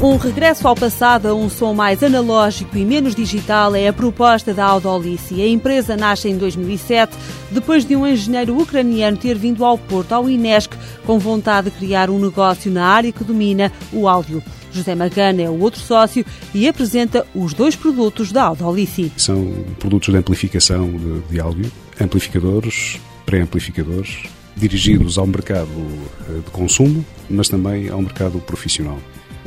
Um 0.00 0.16
regresso 0.16 0.68
ao 0.68 0.76
passado 0.76 1.26
a 1.26 1.34
um 1.34 1.50
som 1.50 1.74
mais 1.74 2.04
analógico 2.04 2.78
e 2.78 2.84
menos 2.84 3.16
digital 3.16 3.74
é 3.74 3.88
a 3.88 3.92
proposta 3.92 4.54
da 4.54 4.64
Audolice. 4.64 5.42
A 5.42 5.48
empresa 5.48 5.96
nasce 5.96 6.28
em 6.28 6.38
2007, 6.38 7.16
depois 7.50 7.84
de 7.84 7.96
um 7.96 8.06
engenheiro 8.06 8.56
ucraniano 8.56 9.16
ter 9.16 9.36
vindo 9.36 9.64
ao 9.64 9.76
Porto, 9.76 10.12
ao 10.12 10.30
Inesc, 10.30 10.72
com 11.04 11.18
vontade 11.18 11.68
de 11.68 11.76
criar 11.76 12.10
um 12.10 12.18
negócio 12.20 12.70
na 12.70 12.86
área 12.86 13.10
que 13.10 13.24
domina 13.24 13.72
o 13.92 14.08
áudio. 14.08 14.40
José 14.70 14.94
Magana 14.94 15.42
é 15.42 15.50
o 15.50 15.58
outro 15.60 15.80
sócio 15.80 16.24
e 16.54 16.68
apresenta 16.68 17.26
os 17.34 17.52
dois 17.52 17.74
produtos 17.74 18.30
da 18.30 18.44
Audolice. 18.44 19.10
São 19.16 19.52
produtos 19.80 20.12
de 20.12 20.16
amplificação 20.16 20.92
de, 20.92 21.20
de 21.22 21.40
áudio, 21.40 21.72
amplificadores, 22.00 23.00
pré-amplificadores, 23.26 24.28
dirigidos 24.56 25.18
ao 25.18 25.26
mercado 25.26 25.68
eh, 26.28 26.34
de 26.34 26.50
consumo, 26.52 27.04
mas 27.28 27.48
também 27.48 27.88
ao 27.88 28.00
mercado 28.00 28.38
profissional. 28.38 28.98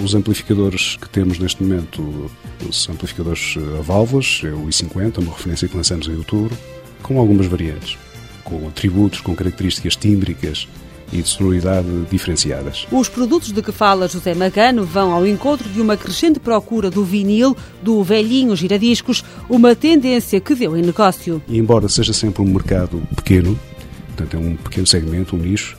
Os 0.04 0.16
amplificadores 0.16 0.98
que 1.00 1.08
temos 1.08 1.38
neste 1.38 1.62
momento 1.62 2.32
são 2.72 2.96
amplificadores 2.96 3.56
a 3.56 3.60
eh, 3.60 3.82
válvulas, 3.84 4.42
é 4.44 4.48
o 4.48 4.66
i50, 4.66 5.20
uma 5.20 5.32
referência 5.32 5.68
que 5.68 5.78
lançamos 5.78 6.08
em 6.08 6.16
outubro, 6.16 6.58
com 7.04 7.20
algumas 7.20 7.46
variantes, 7.46 7.98
com 8.44 8.68
atributos, 8.68 9.22
com 9.22 9.36
características 9.36 9.96
tímbricas 9.96 10.68
e 11.14 11.22
de 11.22 11.28
sonoridade 11.28 11.88
diferenciadas. 12.10 12.88
Os 12.92 13.10
produtos 13.10 13.52
de 13.52 13.62
que 13.62 13.72
fala 13.72 14.08
José 14.08 14.34
Magano 14.34 14.86
vão 14.86 15.12
ao 15.12 15.28
encontro 15.28 15.70
de 15.70 15.80
uma 15.80 15.96
crescente 15.96 16.40
procura 16.40 16.90
do 16.90 17.04
vinil, 17.04 17.56
do 17.84 18.04
velhinho 18.04 18.56
giradiscos, 18.56 19.24
uma 19.48 19.76
tendência 19.76 20.40
que 20.40 20.56
deu 20.56 20.76
em 20.76 20.82
negócio. 20.82 21.42
E 21.48 21.60
embora 21.60 21.88
seja 21.88 22.14
sempre 22.14 22.42
um 22.42 22.52
mercado 22.52 23.04
pequeno, 23.16 23.60
portanto 24.08 24.36
é 24.36 24.40
um 24.40 24.56
pequeno 24.56 24.88
segmento, 24.88 25.36
um 25.36 25.40
nicho, 25.40 25.78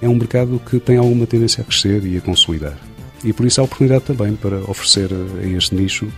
é 0.00 0.08
um 0.08 0.14
mercado 0.14 0.58
que 0.70 0.80
tem 0.80 0.96
alguma 0.96 1.26
tendência 1.26 1.60
a 1.60 1.64
crescer 1.64 2.06
e 2.06 2.16
a 2.16 2.20
consolidar. 2.20 2.87
E 3.24 3.32
por 3.32 3.46
isso 3.46 3.60
há 3.60 3.64
oportunidade 3.64 4.04
também 4.04 4.34
para 4.34 4.58
oferecer 4.70 5.10
a 5.12 5.46
este 5.46 5.74
nicho 5.74 6.08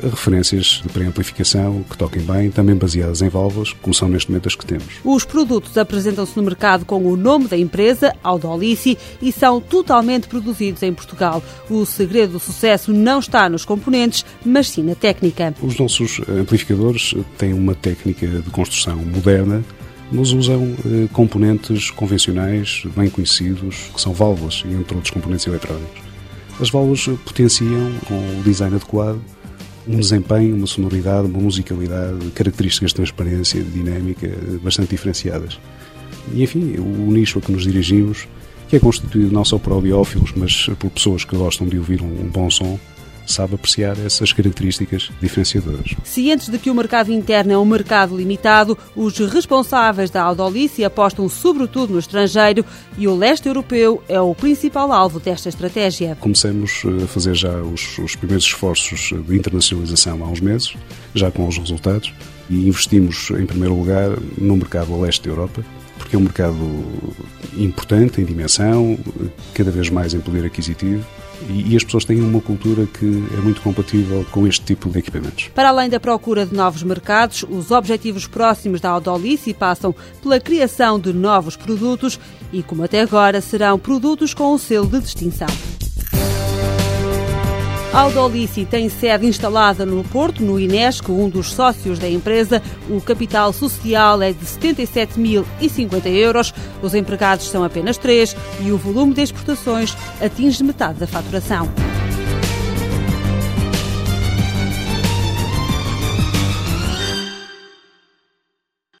referências 0.00 0.80
de 0.82 0.88
pré-amplificação 0.88 1.84
que 1.88 1.96
toquem 1.96 2.22
bem, 2.22 2.50
também 2.50 2.74
baseadas 2.74 3.22
em 3.22 3.28
válvulas, 3.28 3.72
como 3.72 3.94
são 3.94 4.08
neste 4.08 4.30
momento 4.30 4.48
as 4.48 4.54
que 4.54 4.66
temos. 4.66 4.86
Os 5.04 5.24
produtos 5.24 5.76
apresentam-se 5.76 6.36
no 6.36 6.42
mercado 6.42 6.84
com 6.84 7.04
o 7.04 7.16
nome 7.16 7.48
da 7.48 7.56
empresa, 7.56 8.14
Audolici, 8.22 8.98
e 9.20 9.30
são 9.30 9.60
totalmente 9.60 10.28
produzidos 10.28 10.82
em 10.82 10.92
Portugal. 10.92 11.42
O 11.68 11.84
segredo 11.84 12.32
do 12.34 12.40
sucesso 12.40 12.92
não 12.92 13.18
está 13.18 13.48
nos 13.48 13.64
componentes, 13.64 14.24
mas 14.44 14.68
sim 14.68 14.82
na 14.82 14.94
técnica. 14.94 15.54
Os 15.62 15.78
nossos 15.78 16.20
amplificadores 16.28 17.14
têm 17.38 17.52
uma 17.52 17.74
técnica 17.74 18.26
de 18.26 18.50
construção 18.50 18.96
moderna, 18.96 19.62
mas 20.10 20.32
usam 20.32 20.76
eh, 20.84 21.08
componentes 21.12 21.90
convencionais 21.90 22.82
bem 22.94 23.08
conhecidos, 23.08 23.90
que 23.94 24.00
são 24.00 24.12
válvulas 24.12 24.62
e 24.66 24.72
entre 24.74 24.94
outros 24.94 25.10
componentes 25.10 25.46
eletrónicos. 25.46 26.11
As 26.60 26.70
válvulas 26.70 27.08
potenciam, 27.24 27.92
com 28.06 28.14
o 28.14 28.42
design 28.42 28.76
adequado, 28.76 29.20
um 29.86 29.98
desempenho, 29.98 30.54
uma 30.54 30.66
sonoridade, 30.66 31.26
uma 31.26 31.40
musicalidade, 31.40 32.30
características 32.30 32.90
de 32.90 32.96
transparência, 32.96 33.62
de 33.62 33.70
dinâmica 33.70 34.28
bastante 34.62 34.90
diferenciadas. 34.90 35.58
E 36.32 36.42
enfim, 36.42 36.76
o 36.78 37.10
nicho 37.10 37.38
a 37.38 37.42
que 37.42 37.50
nos 37.50 37.64
dirigimos, 37.64 38.28
que 38.68 38.76
é 38.76 38.78
constituído 38.78 39.32
não 39.32 39.44
só 39.44 39.58
por 39.58 39.72
audiófilos, 39.72 40.32
mas 40.36 40.66
por 40.78 40.90
pessoas 40.90 41.24
que 41.24 41.36
gostam 41.36 41.66
de 41.66 41.78
ouvir 41.78 42.00
um, 42.00 42.28
bom 42.28 42.48
som, 42.48 42.78
sabe 43.26 43.54
apreciar 43.54 43.96
essas 44.04 44.32
características 44.32 45.10
diferenciadoras. 45.20 45.94
Cientes 46.04 46.48
de 46.48 46.58
que 46.58 46.70
o 46.70 46.74
mercado 46.74 47.12
interno 47.12 47.52
é 47.52 47.58
um 47.58 47.64
mercado 47.64 48.16
limitado, 48.16 48.76
os 48.94 49.18
responsáveis 49.18 50.10
da 50.10 50.22
Audolice 50.22 50.84
apostam 50.84 51.28
sobretudo 51.28 51.92
no 51.92 51.98
estrangeiro 51.98 52.64
e 52.98 53.06
o 53.08 53.16
leste 53.16 53.46
europeu 53.46 54.02
é 54.08 54.20
o 54.20 54.34
principal 54.34 54.92
alvo 54.92 55.20
desta 55.20 55.48
estratégia. 55.48 56.16
Começamos 56.20 56.82
eh, 56.84 57.04
a 57.04 57.06
fazer 57.06 57.34
já 57.34 57.54
os, 57.56 57.98
os 57.98 58.16
primeiros 58.16 58.44
esforços 58.44 59.12
de 59.26 59.36
internacionalização 59.36 60.22
há 60.22 60.28
uns 60.28 60.40
meses, 60.40 60.74
já 61.14 61.30
com 61.30 61.46
os 61.46 61.58
resultados, 61.58 62.12
e 62.50 62.68
investimos 62.68 63.30
em 63.30 63.46
primeiro 63.46 63.74
lugar 63.74 64.10
no 64.36 64.56
mercado 64.56 65.00
leste 65.00 65.22
da 65.24 65.30
Europa, 65.30 65.64
porque 65.98 66.16
é 66.16 66.18
um 66.18 66.22
mercado 66.22 66.56
importante 67.56 68.20
em 68.20 68.24
dimensão, 68.24 68.98
cada 69.54 69.70
vez 69.70 69.88
mais 69.88 70.14
em 70.14 70.20
poder 70.20 70.44
aquisitivo 70.44 71.04
e, 71.48 71.76
as 71.76 71.84
pessoas 71.84 72.04
têm 72.04 72.20
uma 72.20 72.40
cultura 72.40 72.86
que 72.86 73.06
é 73.06 73.40
muito 73.40 73.60
compatível 73.60 74.24
com 74.30 74.46
este 74.46 74.64
tipo 74.64 74.88
de 74.90 74.98
equipamentos. 74.98 75.50
Para 75.54 75.68
além 75.68 75.88
da 75.88 76.00
procura 76.00 76.46
de 76.46 76.54
novos 76.54 76.82
mercados, 76.82 77.44
os 77.48 77.70
objetivos 77.70 78.26
próximos 78.26 78.80
da 78.80 78.90
Audolice 78.90 79.54
passam 79.54 79.94
pela 80.22 80.40
criação 80.40 80.98
de 80.98 81.12
novos 81.12 81.56
produtos 81.56 82.18
e, 82.52 82.62
como 82.62 82.84
até 82.84 83.00
agora, 83.00 83.40
serão 83.40 83.78
produtos 83.78 84.34
com 84.34 84.52
o 84.52 84.58
selo 84.58 84.86
de 84.86 85.00
distinção. 85.00 85.48
A 87.92 88.00
Audolici 88.00 88.64
tem 88.64 88.88
sede 88.88 89.26
instalada 89.26 89.84
no 89.84 90.02
Porto, 90.02 90.42
no 90.42 90.58
Inesco, 90.58 91.12
um 91.12 91.28
dos 91.28 91.52
sócios 91.52 91.98
da 91.98 92.08
empresa. 92.08 92.62
O 92.88 93.02
capital 93.02 93.52
social 93.52 94.22
é 94.22 94.32
de 94.32 94.46
77.050 94.46 96.06
euros, 96.06 96.54
os 96.80 96.94
empregados 96.94 97.50
são 97.50 97.62
apenas 97.62 97.98
três 97.98 98.34
e 98.60 98.72
o 98.72 98.78
volume 98.78 99.12
de 99.12 99.20
exportações 99.20 99.94
atinge 100.22 100.64
metade 100.64 101.00
da 101.00 101.06
faturação. 101.06 101.68